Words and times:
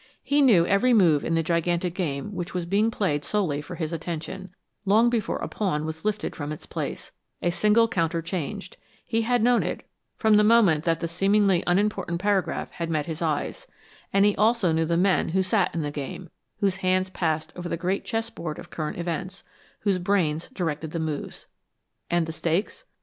He 0.23 0.41
knew 0.41 0.65
every 0.65 0.95
move 0.95 1.23
in 1.23 1.35
the 1.35 1.43
gigantic 1.43 1.93
game 1.93 2.33
which 2.33 2.55
was 2.55 2.65
being 2.65 2.89
played 2.89 3.23
solely 3.23 3.61
for 3.61 3.75
his 3.75 3.93
attention, 3.93 4.49
long 4.83 5.11
before 5.11 5.37
a 5.37 5.47
pawn 5.47 5.85
was 5.85 6.03
lifted 6.03 6.35
from 6.35 6.51
its 6.51 6.65
place, 6.65 7.11
a 7.39 7.51
single 7.51 7.87
counter 7.87 8.19
changed; 8.23 8.77
he 9.05 9.21
had 9.21 9.43
known 9.43 9.61
it, 9.61 9.87
from 10.17 10.37
the 10.37 10.43
moment 10.43 10.85
that 10.85 11.01
the 11.01 11.07
seemingly 11.07 11.63
unimportant 11.67 12.19
paragraph 12.19 12.71
had 12.71 12.89
met 12.89 13.05
his 13.05 13.21
eyes; 13.21 13.67
and 14.11 14.25
he 14.25 14.35
also 14.37 14.71
knew 14.71 14.85
the 14.85 14.97
men 14.97 15.29
who 15.29 15.43
sat 15.43 15.71
in 15.75 15.83
the 15.83 15.91
game, 15.91 16.31
whose 16.61 16.77
hands 16.77 17.11
passed 17.11 17.53
over 17.55 17.69
the 17.69 17.77
great 17.77 18.03
chessboard 18.03 18.57
of 18.57 18.71
current 18.71 18.97
events, 18.97 19.43
whose 19.81 19.99
brains 19.99 20.47
directed 20.51 20.89
the 20.89 20.99
moves. 20.99 21.45
And 22.09 22.25
the 22.25 22.33
stakes? 22.33 22.85